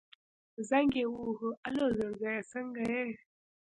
زنګ 0.69 0.91
يې 0.99 1.05
ووهه 1.09 1.49
الو 1.67 1.85
زړګيه 1.97 2.35
څنګه 2.51 2.83
يې. 2.93 3.05